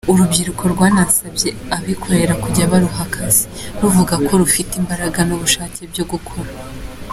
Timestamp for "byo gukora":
5.91-6.51